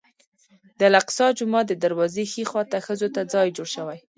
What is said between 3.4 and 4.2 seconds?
جوړ شوی.